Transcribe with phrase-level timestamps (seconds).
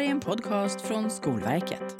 [0.00, 1.96] här är en podcast från Skolverket.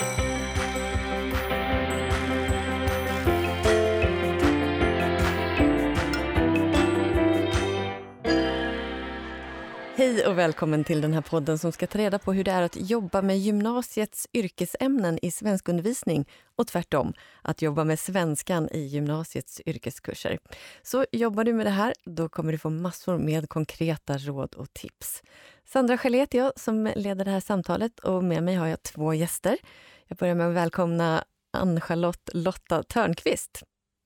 [10.01, 12.63] Hej och välkommen till den här podden som ska ta reda på hur det är
[12.63, 17.13] att jobba med gymnasiets yrkesämnen i svenskundervisning och tvärtom,
[17.43, 20.39] att jobba med svenskan i gymnasiets yrkeskurser.
[20.83, 24.73] Så jobbar du med det här, då kommer du få massor med konkreta råd och
[24.73, 25.23] tips.
[25.65, 29.15] Sandra Gelé heter jag som leder det här samtalet och med mig har jag två
[29.15, 29.59] gäster.
[30.07, 33.63] Jag börjar med att välkomna Ann-Charlotte Lotta Törnqvist.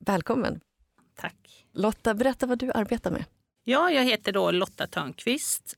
[0.06, 0.61] Välkommen!
[1.16, 1.66] Tack.
[1.72, 3.24] Lotta, berätta vad du arbetar med.
[3.66, 5.77] Ja, jag heter då Lotta Törnqvist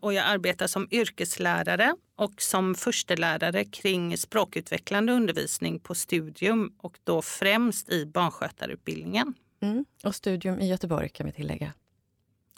[0.00, 7.22] och jag arbetar som yrkeslärare och som förstelärare kring språkutvecklande undervisning på Studium och då
[7.22, 9.34] främst i barnskötarutbildningen.
[9.60, 9.84] Mm.
[10.04, 11.72] Och Studium i Göteborg kan vi tillägga.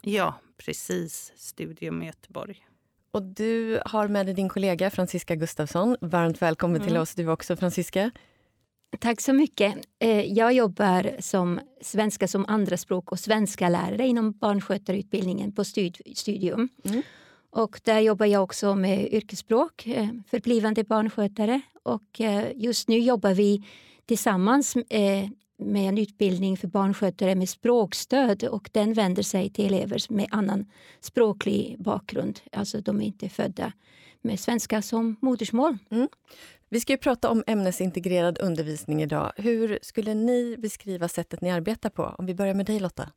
[0.03, 1.33] Ja, precis.
[1.37, 2.67] Studium i Göteborg.
[3.11, 5.97] Och du har med dig din kollega Franziska Gustafsson.
[6.01, 6.89] Varmt välkommen mm.
[6.89, 8.11] till oss du också Franziska.
[8.99, 9.75] Tack så mycket.
[9.99, 15.65] Eh, jag jobbar som svenska som andraspråk och svenska lärare inom barnskötarutbildningen på
[16.15, 16.69] Studium.
[16.85, 17.03] Mm.
[17.51, 21.61] Och där jobbar jag också med yrkesspråk eh, för blivande barnskötare.
[21.83, 23.65] Och eh, just nu jobbar vi
[24.07, 24.77] tillsammans
[25.59, 30.67] med en utbildning för barnskötare med språkstöd och den vänder sig till elever med annan
[31.01, 32.41] språklig bakgrund.
[32.53, 33.73] Alltså de är inte födda
[34.23, 35.79] med svenska som modersmål.
[35.91, 36.09] Mm.
[36.69, 39.33] Vi ska ju prata om ämnesintegrerad undervisning idag.
[39.37, 42.03] Hur skulle ni beskriva sättet ni arbetar på?
[42.19, 43.11] Om vi börjar med dig Lotta.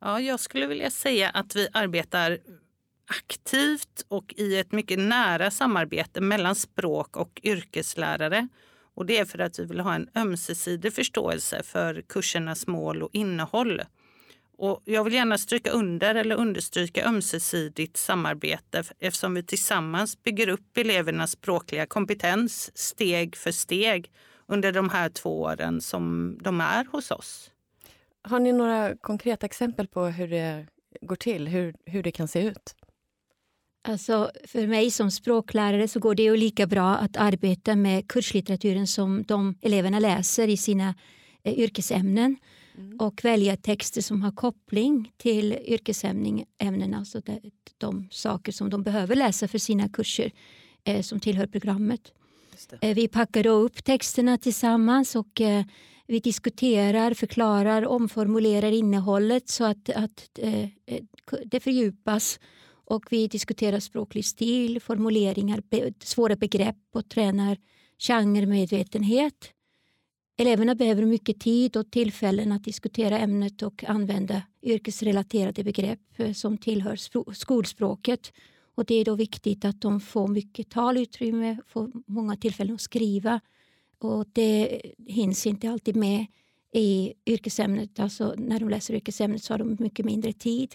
[0.00, 2.38] Ja, jag skulle vilja säga att vi arbetar
[3.06, 8.48] aktivt och i ett mycket nära samarbete mellan språk och yrkeslärare.
[8.94, 13.10] Och det är för att vi vill ha en ömsesidig förståelse för kursernas mål och
[13.12, 13.82] innehåll.
[14.58, 20.76] Och jag vill gärna stryka under eller understryka ömsesidigt samarbete eftersom vi tillsammans bygger upp
[20.76, 24.10] elevernas språkliga kompetens steg för steg
[24.46, 27.50] under de här två åren som de är hos oss.
[28.22, 30.66] Har ni några konkreta exempel på hur det
[31.00, 32.74] går till, hur, hur det kan se ut?
[33.88, 38.86] Alltså, för mig som språklärare så går det ju lika bra att arbeta med kurslitteraturen
[38.86, 40.94] som de eleverna läser i sina
[41.42, 42.36] eh, yrkesämnen
[42.78, 42.96] mm.
[43.00, 47.40] och välja texter som har koppling till yrkesämnena, alltså de,
[47.78, 50.32] de saker som de behöver läsa för sina kurser
[50.84, 52.12] eh, som tillhör programmet.
[52.80, 55.64] Eh, vi packar då upp texterna tillsammans och eh,
[56.06, 60.68] vi diskuterar, förklarar, omformulerar innehållet så att, att eh,
[61.44, 62.40] det fördjupas
[62.84, 67.56] och vi diskuterar språklig stil, formuleringar, be, svåra begrepp och tränar
[67.98, 69.52] genremedvetenhet.
[70.42, 76.58] Eleverna behöver mycket tid och tillfällen att diskutera ämnet och använda yrkesrelaterade begrepp eh, som
[76.58, 76.96] tillhör
[77.32, 78.32] skolspråket.
[78.74, 83.40] Och det är då viktigt att de får mycket talutrymme, får många tillfällen att skriva.
[83.98, 86.26] Och det hinns inte alltid med
[86.72, 88.00] i yrkesämnet.
[88.00, 90.74] Alltså när de läser yrkesämnet så har de mycket mindre tid.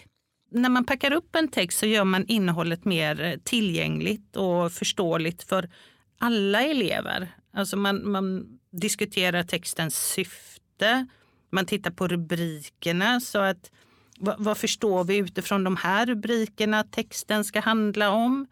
[0.50, 5.70] När man packar upp en text så gör man innehållet mer tillgängligt och förståeligt för
[6.18, 7.34] alla elever.
[7.52, 11.06] Alltså man, man diskuterar textens syfte.
[11.50, 13.20] Man tittar på rubrikerna.
[13.20, 13.70] så att
[14.18, 18.46] vad, vad förstår vi utifrån de här rubrikerna att texten ska handla om?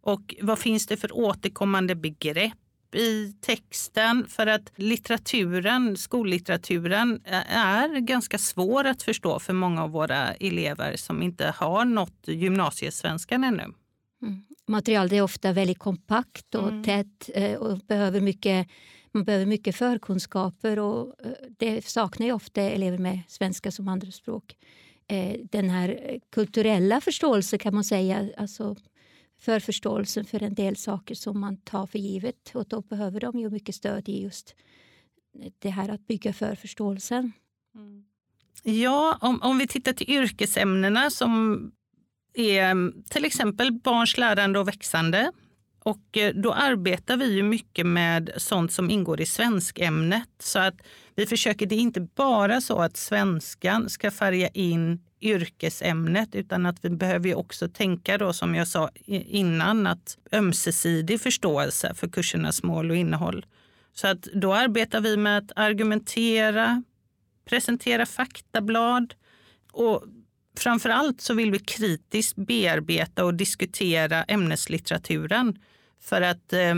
[0.00, 4.26] Och vad finns det för återkommande begrepp i texten?
[4.28, 11.22] För att litteraturen, skollitteraturen är ganska svår att förstå för många av våra elever som
[11.22, 13.62] inte har nått gymnasiesvenskan ännu.
[14.22, 14.44] Mm.
[14.68, 16.84] Materialet är ofta väldigt kompakt och mm.
[16.84, 18.68] tätt eh, och behöver mycket
[19.12, 24.56] man behöver mycket förkunskaper och eh, det saknar ju ofta elever med svenska som andraspråk.
[25.06, 28.76] Eh, den här kulturella förståelsen kan man säga, alltså
[29.40, 33.38] för förståelsen för en del saker som man tar för givet och då behöver de
[33.38, 34.54] ju mycket stöd i just
[35.58, 37.32] det här att bygga för förståelsen.
[37.74, 38.04] Mm.
[38.62, 41.72] Ja, om, om vi tittar till yrkesämnena som
[42.34, 45.32] är mm, till exempel barns lärande och växande
[45.84, 50.28] och eh, då arbetar vi ju mycket med sånt som ingår i svenskämnet.
[50.38, 50.74] Så att
[51.14, 56.84] vi försöker, det är inte bara så att svenskan ska färga in yrkesämnet utan att
[56.84, 62.90] vi behöver också tänka då som jag sa innan att ömsesidig förståelse för kursernas mål
[62.90, 63.46] och innehåll.
[63.92, 66.82] Så att då arbetar vi med att argumentera,
[67.44, 69.14] presentera faktablad
[69.72, 70.04] och
[70.56, 75.58] framför allt så vill vi kritiskt bearbeta och diskutera ämneslitteraturen
[76.02, 76.74] för att eh,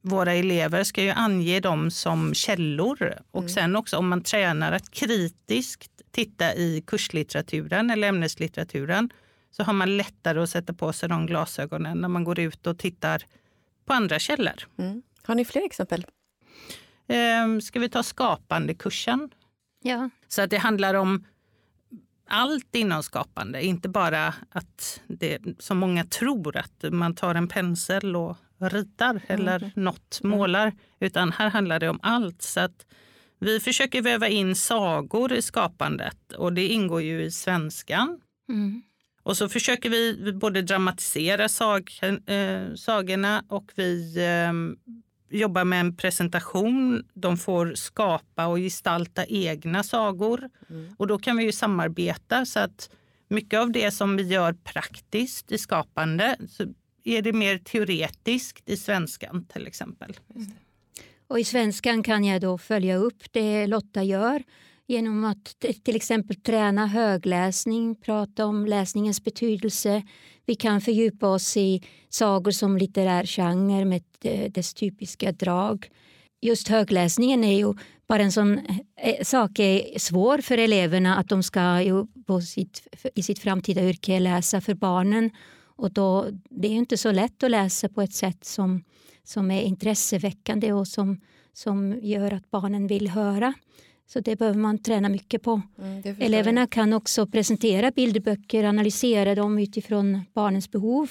[0.00, 3.14] våra elever ska ju ange dem som källor.
[3.30, 3.48] Och mm.
[3.48, 9.10] sen också om man tränar att kritiskt titta i kurslitteraturen eller ämneslitteraturen
[9.50, 12.78] så har man lättare att sätta på sig de glasögonen när man går ut och
[12.78, 13.22] tittar
[13.84, 14.66] på andra källor.
[14.78, 15.02] Mm.
[15.22, 16.06] Har ni fler exempel?
[17.06, 19.30] Eh, ska vi ta skapandekursen?
[19.82, 20.10] Ja.
[20.28, 21.24] Så att det handlar om
[22.28, 28.16] allt inom skapande, inte bara att det som många tror att man tar en pensel
[28.16, 29.22] och ritar mm.
[29.28, 32.42] eller något målar, utan här handlar det om allt.
[32.42, 32.86] Så att
[33.40, 38.20] vi försöker väva in sagor i skapandet och det ingår ju i svenskan.
[38.48, 38.82] Mm.
[39.22, 41.90] Och så försöker vi både dramatisera sag,
[42.26, 44.52] äh, sagorna och vi äh,
[45.38, 47.04] jobbar med en presentation.
[47.14, 50.50] De får skapa och gestalta egna sagor.
[50.70, 50.94] Mm.
[50.98, 52.90] Och då kan vi ju samarbeta så att
[53.28, 56.36] mycket av det som vi gör praktiskt i skapande
[57.08, 60.16] är det mer teoretiskt i svenskan till exempel.
[60.34, 60.46] Mm.
[61.26, 64.42] Och I svenskan kan jag då följa upp det Lotta gör
[64.86, 70.02] genom att till exempel träna högläsning, prata om läsningens betydelse.
[70.46, 75.88] Vi kan fördjupa oss i sagor som litterär genre med eh, dess typiska drag.
[76.40, 77.74] Just högläsningen är ju
[78.08, 82.40] bara en sån eh, eh, sak är svår för eleverna att de ska ju på
[82.40, 85.30] sitt, i sitt framtida yrke läsa för barnen.
[85.78, 88.84] Och då, det är inte så lätt att läsa på ett sätt som,
[89.24, 91.20] som är intresseväckande och som,
[91.52, 93.54] som gör att barnen vill höra.
[94.06, 95.62] Så det behöver man träna mycket på.
[95.78, 101.10] Mm, Eleverna kan också presentera bilderböcker, analysera dem utifrån barnens behov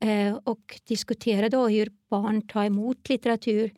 [0.00, 3.70] eh, och diskutera då hur barn tar emot litteratur.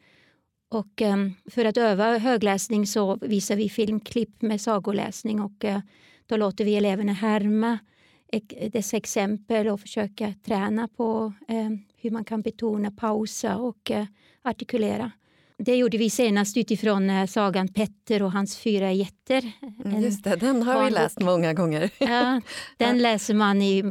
[0.70, 1.16] Och, eh,
[1.50, 5.80] för att öva högläsning så visar vi filmklipp med sagoläsning och eh,
[6.26, 7.78] då låter vi eleverna härma
[8.72, 14.06] dessa exempel och försöka träna på eh, hur man kan betona, pausa och eh,
[14.42, 15.10] artikulera.
[15.58, 19.52] Det gjorde vi senast utifrån eh, sagan Petter och hans fyra getter.
[19.84, 21.90] Mm, just det, den har vi läst många gånger.
[21.98, 22.40] Ja,
[22.76, 23.84] den läser man i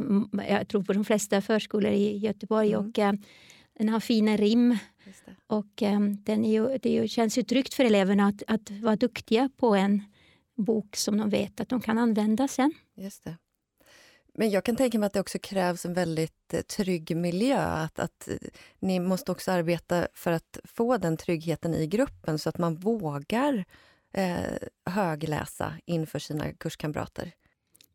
[0.48, 2.72] jag tror på de flesta förskolor i Göteborg.
[2.72, 2.86] Mm.
[2.86, 2.92] och
[3.78, 4.78] Den har fina rim.
[5.46, 5.82] Och
[6.24, 10.02] den är ju, det känns ju tryggt för eleverna att, att vara duktiga på en
[10.56, 12.72] bok som de vet att de kan använda sen.
[12.96, 13.36] Just det.
[14.38, 17.58] Men jag kan tänka mig att det också krävs en väldigt eh, trygg miljö.
[17.58, 18.34] Att, att eh,
[18.78, 23.64] ni måste också arbeta för att få den tryggheten i gruppen så att man vågar
[24.12, 24.36] eh,
[24.86, 27.32] högläsa inför sina kurskamrater.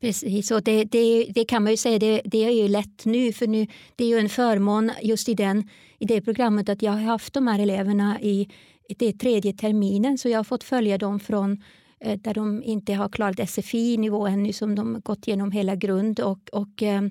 [0.02, 3.34] Precis, och det, det, det, kan man ju säga, det, det, är ju lätt nu
[3.34, 5.70] för nu, det är ju en förmån just i, den,
[6.00, 8.50] i det programmet att jag har haft de här eleverna i,
[8.98, 11.64] det tredje terminen så jag har fått följa dem från
[12.04, 16.20] där de inte har klarat SFI-nivå ännu, som de gått igenom hela grund.
[16.20, 17.02] Och, och eh,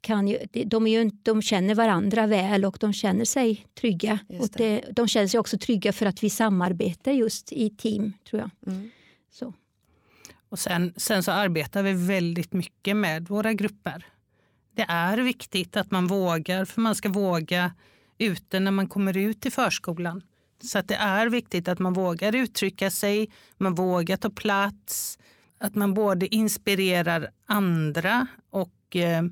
[0.00, 4.18] kan ju, de, är ju, de känner varandra väl och de känner sig trygga.
[4.40, 8.40] Och det, de känner sig också trygga för att vi samarbetar just i team, tror
[8.40, 8.72] jag.
[8.72, 8.90] Mm.
[9.30, 9.54] Så.
[10.48, 14.06] Och sen, sen så arbetar vi väldigt mycket med våra grupper.
[14.74, 17.72] Det är viktigt att man vågar, för man ska våga
[18.18, 20.22] ute när man kommer ut i förskolan.
[20.62, 25.18] Så att det är viktigt att man vågar uttrycka sig, man vågar ta plats,
[25.58, 29.22] att man både inspirerar andra och eh,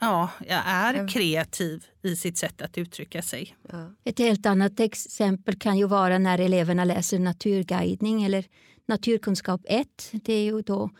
[0.00, 3.56] ja, är kreativ i sitt sätt att uttrycka sig.
[3.72, 3.92] Ja.
[4.04, 8.44] Ett helt annat exempel kan ju vara när eleverna läser naturguidning eller
[8.86, 9.88] naturkunskap 1.
[10.12, 10.90] Det är ju då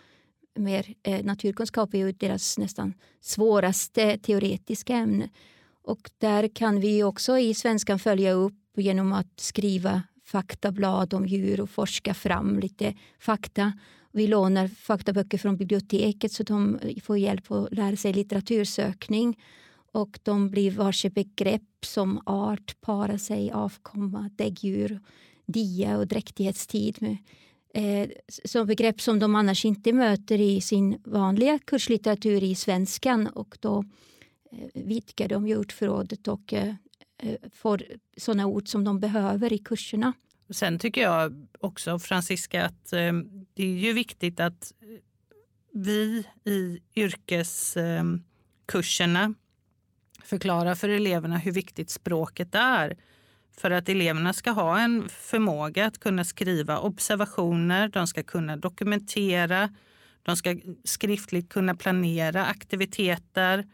[0.55, 5.29] mer, eh, naturkunskap är ju deras nästan svåraste teoretiska ämne.
[5.87, 11.61] Och där kan vi också i svenskan följa upp genom att skriva faktablad om djur
[11.61, 13.73] och forska fram lite fakta.
[14.13, 19.39] Vi lånar faktaböcker från biblioteket så de får hjälp att lära sig litteratursökning.
[19.93, 25.01] Och de blir varse begrepp som art, para sig, avkomma, däggdjur,
[25.47, 26.97] dia och dräktighetstid.
[27.01, 27.17] Med,
[27.75, 28.09] eh,
[28.45, 33.27] som begrepp som de annars inte möter i sin vanliga kurslitteratur i svenskan.
[33.27, 33.85] Och då eh,
[34.59, 36.75] Eh, vidgar de ordförrådet och eh,
[37.19, 37.83] eh, får
[38.17, 40.13] sådana ord som de behöver i kurserna.
[40.51, 42.91] Sen tycker jag också, Francisca, att
[43.55, 44.73] det är ju viktigt att
[45.73, 49.35] vi i yrkeskurserna
[50.23, 52.97] förklarar för eleverna hur viktigt språket är
[53.57, 59.75] för att eleverna ska ha en förmåga att kunna skriva observationer, de ska kunna dokumentera,
[60.23, 63.67] de ska skriftligt kunna planera aktiviteter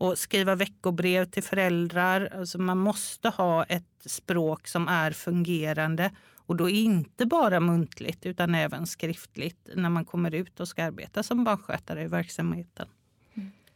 [0.00, 2.32] och skriva veckobrev till föräldrar.
[2.38, 8.54] Alltså man måste ha ett språk som är fungerande och då inte bara muntligt utan
[8.54, 12.88] även skriftligt när man kommer ut och ska arbeta som barnskötare i verksamheten.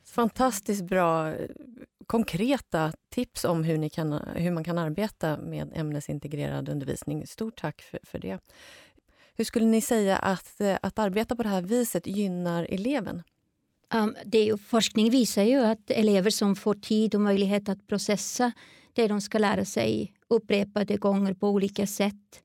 [0.04, 1.34] Fantastiskt bra
[2.06, 7.26] konkreta tips om hur, ni kan, hur man kan arbeta med ämnesintegrerad undervisning.
[7.26, 8.38] Stort tack för, för det.
[9.36, 13.22] Hur skulle ni säga att, att arbeta på det här viset gynnar eleven?
[13.94, 17.86] Um, det är ju, forskning visar ju att elever som får tid och möjlighet att
[17.86, 18.52] processa
[18.92, 22.42] det de ska lära sig upprepade gånger på olika sätt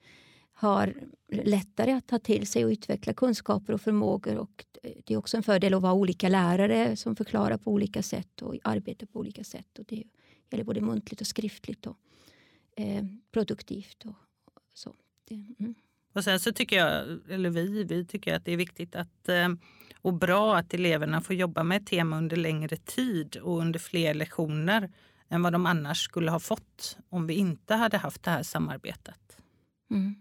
[0.51, 0.93] har
[1.31, 4.37] lättare att ta till sig och utveckla kunskaper och förmågor.
[4.37, 8.41] Och det är också en fördel att vara olika lärare som förklarar på olika sätt
[8.41, 9.79] och arbetar på olika sätt.
[9.79, 10.03] Och det
[10.51, 11.97] gäller både muntligt och skriftligt och
[12.75, 14.05] eh, produktivt.
[14.05, 14.15] Och,
[14.73, 14.95] så.
[15.23, 15.75] Det, mm
[16.13, 19.49] och sen så tycker jag, eller vi, vi tycker att det är viktigt att, eh,
[20.01, 24.13] och bra att eleverna får jobba med ett tema under längre tid och under fler
[24.13, 24.91] lektioner
[25.29, 29.37] än vad de annars skulle ha fått om vi inte hade haft det här samarbetet.
[29.91, 30.15] Mm.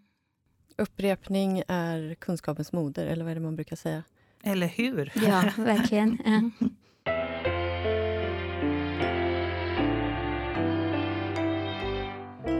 [0.77, 4.03] Upprepning är kunskapens moder, eller vad är det man brukar säga?
[4.43, 5.13] Eller hur?
[5.15, 6.19] Ja, verkligen.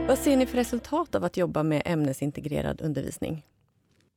[0.09, 3.45] Vad ser ni för resultat av att jobba med ämnesintegrerad undervisning?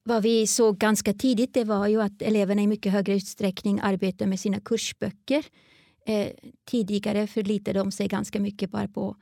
[0.04, 4.26] Vad vi såg ganska tidigt det var ju att eleverna i mycket högre utsträckning arbetar
[4.26, 5.44] med sina kursböcker.
[6.06, 6.28] Eh,
[6.64, 9.16] tidigare förlitade de sig ganska mycket bara på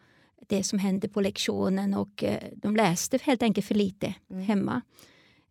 [0.49, 4.43] det som hände på lektionen och eh, de läste helt enkelt för lite mm.
[4.43, 4.83] hemma.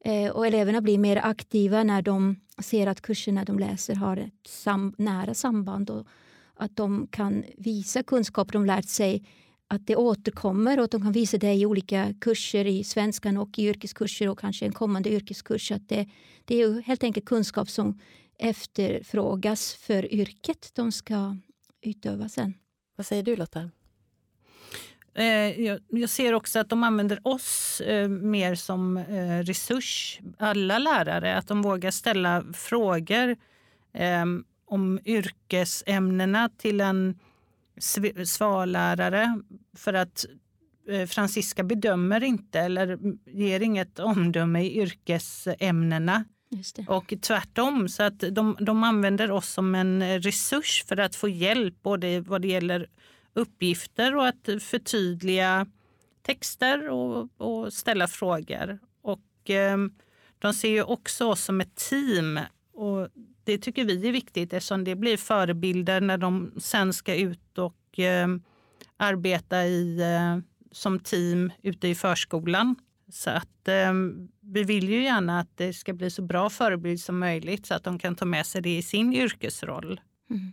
[0.06, 4.48] Eh, och eleverna blir mer aktiva när de ser att kurserna de läser har ett
[4.48, 6.08] sam nära samband och
[6.56, 9.24] att de kan visa kunskap de lärt sig
[9.72, 13.60] att det återkommer och att de kan visa det i olika kurser i svenskan och
[13.60, 15.72] i yrkeskurser och kanske en kommande yrkeskurs.
[15.72, 16.10] Att det,
[16.46, 18.00] det är helt enkelt kunskap som
[18.38, 21.38] efterfrågas för yrket de ska
[21.82, 22.54] utöva sen.
[22.96, 23.70] Vad säger du Lotta?
[25.14, 31.38] Eh, jag ser också att de använder oss eh, mer som eh, resurs, alla lärare.
[31.38, 33.38] Att de vågar ställa frågor
[34.66, 37.20] om yrkesämnena till en
[38.26, 39.42] svarlärare.
[39.78, 40.26] För att
[41.08, 46.26] Franziska bedömer inte eller ger inget omdöme i yrkesämnena.
[46.88, 51.82] Och tvärtom, så att de, de använder oss som en resurs för att få hjälp
[51.82, 52.88] både vad det gäller
[53.34, 55.68] uppgifter och att förtydliga
[56.22, 58.80] texter och, och ställa frågor.
[59.02, 59.78] Och, eh,
[60.40, 62.40] de ser ju också oss som ett team
[62.74, 63.08] och
[63.50, 68.00] det tycker vi är viktigt eftersom det blir förebilder när de sen ska ut och
[68.00, 68.27] eh,
[68.98, 70.38] arbeta i, eh,
[70.72, 72.75] som team ute i förskolan.
[73.12, 73.94] Så att eh,
[74.41, 77.84] vi vill ju gärna att det ska bli så bra förebild som möjligt så att
[77.84, 80.01] de kan ta med sig det i sin yrkesroll.
[80.29, 80.51] Mm.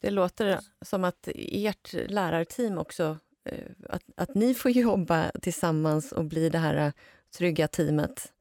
[0.00, 6.24] Det låter som att ert lärarteam också, eh, att, att ni får jobba tillsammans och
[6.24, 6.92] bli det här eh,
[7.38, 8.32] trygga teamet.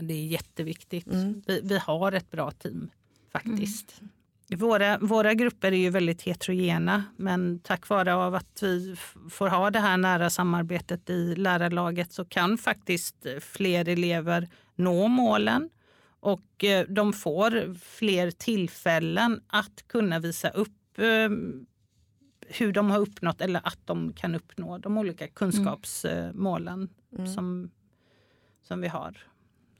[0.00, 1.06] Det är jätteviktigt.
[1.06, 1.42] Mm.
[1.46, 2.90] Vi, vi, har ett bra team
[3.34, 4.00] faktiskt.
[4.00, 4.10] Mm.
[4.60, 8.96] Våra, våra grupper är ju väldigt heterogena men tack vare av att vi
[9.30, 15.70] får ha det här nära samarbetet i lärarlaget så kan faktiskt fler elever nå målen
[16.20, 21.28] och eh, de får fler tillfällen att kunna visa upp eh,
[22.46, 26.88] hur de har uppnått eller att de kan uppnå de olika kunskapsmålen
[27.18, 27.34] mm.
[27.34, 27.70] som,
[28.62, 29.18] som vi har.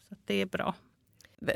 [0.08, 0.74] Så det är bra.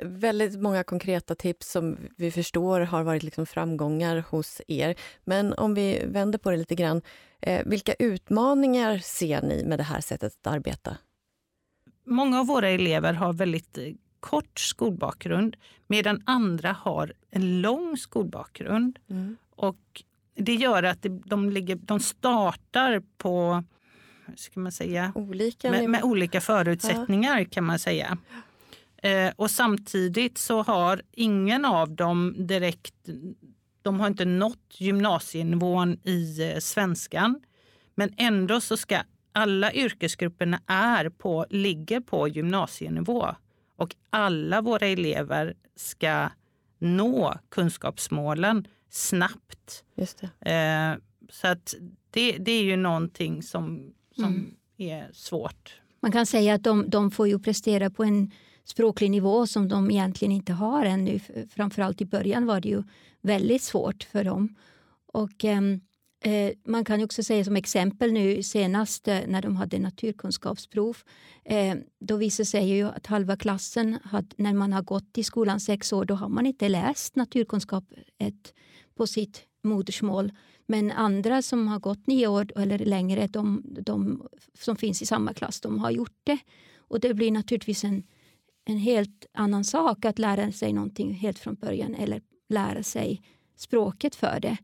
[0.03, 4.95] Väldigt många konkreta tips som vi förstår har varit liksom framgångar hos er.
[5.25, 7.03] Men om vi vänder på det lite grann.
[7.41, 10.97] Eh, vilka utmaningar ser ni med det här sättet att arbeta?
[12.05, 13.79] Många av våra elever har väldigt
[14.21, 15.57] kort skolbakgrund
[15.87, 18.99] medan andra har en lång skolbakgrund.
[19.11, 19.37] Mm.
[19.51, 20.03] Och
[20.35, 23.65] det gör att de, ligger, de startar på
[24.37, 27.47] ska man säga, olika med, med olika förutsättningar ja.
[27.51, 28.19] kan man säga.
[29.03, 32.95] Eh, och samtidigt så har ingen av dem direkt,
[33.83, 37.41] de har inte nått gymnasienivån i eh, svenskan.
[37.95, 39.03] Men ändå så ska
[39.33, 43.35] alla yrkesgrupperna är på, ligger på gymnasienivå.
[43.77, 46.31] Och alla våra elever ska
[46.79, 49.85] nå kunskapsmålen snabbt.
[49.95, 50.95] Just eh,
[51.31, 51.75] så att
[52.11, 54.55] det, det är ju någonting som, som mm.
[54.77, 55.81] är svårt.
[56.01, 58.33] Man kan säga att de, de får ju prestera på en
[58.71, 61.21] språklig nivå som de egentligen inte har ännu.
[61.51, 62.83] Framförallt i början var det ju
[63.21, 64.55] väldigt svårt för dem.
[65.13, 65.81] Och, ehm,
[66.25, 70.97] eh, man kan också säga som exempel nu senast eh, när de hade naturkunskapsprov.
[71.45, 75.61] Eh, då visade sig ju att halva klassen, hade, när man har gått i skolan
[75.61, 77.85] sex år, då har man inte läst naturkunskap
[78.19, 78.55] ett,
[78.95, 80.33] på sitt modersmål.
[80.67, 85.35] Men andra som har gått nio år eller längre, de, de som finns i samma
[85.35, 86.39] klass, de har gjort det.
[86.79, 88.03] Och det blir naturligtvis en,
[88.69, 93.23] en helt annan sak att lära sig någonting helt från början eller lära sig
[93.57, 94.57] språket för det.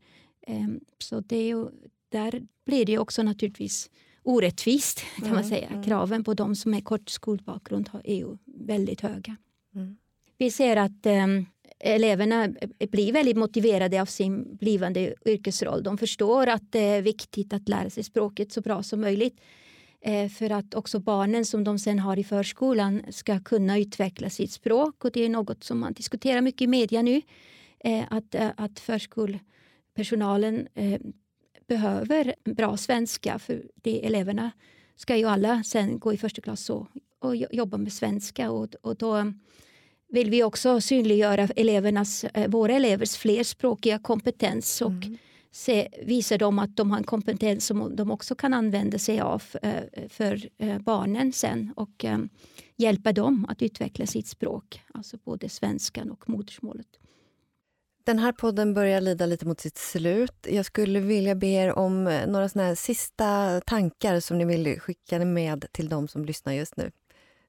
[0.47, 1.67] Ehm, så det är ju,
[2.09, 3.91] där blir det också naturligtvis
[4.23, 5.69] orättvist kan mm, man säga.
[5.69, 5.83] Mm.
[5.83, 9.37] Kraven på de som har kort skolbakgrund är ju väldigt höga.
[9.75, 9.97] Mm.
[10.39, 11.47] Vi ser att um,
[11.79, 15.83] eleverna blir väldigt motiverade av sin blivande yrkesroll.
[15.83, 19.41] De förstår att det är viktigt att lära sig språket så bra som möjligt
[20.07, 24.53] Eh, för att också barnen som de sen har i förskolan ska kunna utveckla sitt
[24.53, 25.05] språk.
[25.05, 27.23] Och Det är något som man diskuterar mycket i media nu.
[27.81, 30.69] Eh, att, eh, att förskolepersonalen
[31.67, 34.51] behöver bra svenska för det eleverna
[34.97, 36.87] ska ju alla sen gå i första klass och,
[37.19, 38.51] och jobba med svenska.
[38.51, 39.33] Och, och då
[40.09, 45.19] vill vi också synliggöra elevernas, våra elevers flerspråkiga kompetens och mm
[45.55, 49.43] se, visa dem att de har en kompetens som de också kan använda sig av
[49.63, 52.05] eh, för eh, barnen sen och
[52.77, 56.87] hjälpa dem att utveckla sitt språk, alltså både svenskan och modersmålet.
[58.05, 60.47] Den här podden börjar lida lite mot sitt slut.
[60.51, 65.67] Jag skulle vilja be er om några såna sista tankar som ni vill skicka med
[65.73, 66.91] till de som lyssnar just nu.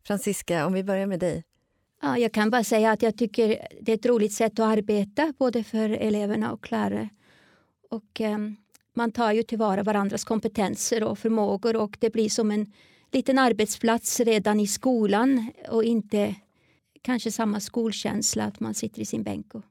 [0.08, 1.44] Franziska, om vi börjar med dig.
[2.02, 5.34] Ja, jag kan bara säga att jag tycker det är ett roligt sätt att arbeta
[5.38, 7.10] både för eleverna och lärare.
[7.96, 8.38] Och, eh,
[8.94, 12.74] man tar ju tillvara varandras kompetenser och förmågor och det blir som en
[13.12, 16.36] liten arbetsplats redan i skolan och inte
[17.02, 19.64] kanske samma skolkänsla att man sitter i sin bänk och,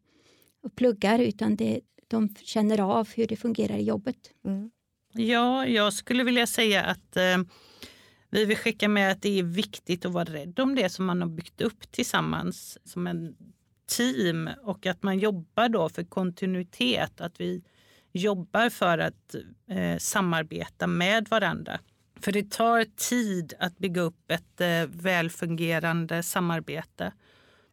[0.63, 4.17] och pluggar utan det, de känner av hur det fungerar i jobbet.
[4.45, 4.71] Mm.
[5.13, 7.39] Ja, jag skulle vilja säga att eh,
[8.31, 11.21] vi vill skicka med att det är viktigt att vara rädd om det som man
[11.21, 13.37] har byggt upp tillsammans som en
[13.87, 17.21] team och att man jobbar då för kontinuitet.
[17.21, 17.63] Att vi
[18.15, 19.35] jobbar för att
[19.69, 21.81] eh, samarbeta med varandra.
[22.21, 27.13] För det tar tid att bygga upp ett eh, välfungerande samarbete.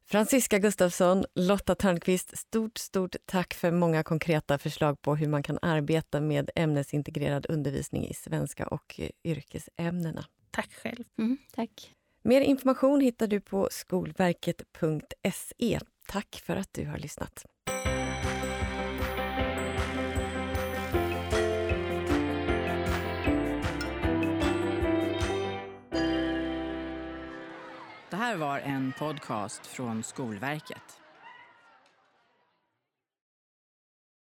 [0.05, 5.59] Franziska Gustafsson, Lotta Törnqvist, stort, stort tack för många konkreta förslag på hur man kan
[5.61, 10.25] arbeta med ämnesintegrerad undervisning i svenska och yrkesämnena.
[10.51, 11.03] Tack själv.
[11.19, 11.93] Mm, tack.
[12.23, 15.79] Mer information hittar du på skolverket.se.
[16.07, 17.45] Tack för att du har lyssnat.
[28.31, 31.00] Här var en podcast från Skolverket.